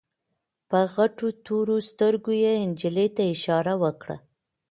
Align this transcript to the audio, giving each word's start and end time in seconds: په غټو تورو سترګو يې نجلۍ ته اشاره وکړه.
په 0.69 0.79
غټو 0.95 1.27
تورو 1.45 1.77
سترګو 1.89 2.31
يې 2.43 2.53
نجلۍ 2.69 3.07
ته 3.15 3.23
اشاره 3.33 3.73
وکړه. 3.83 4.17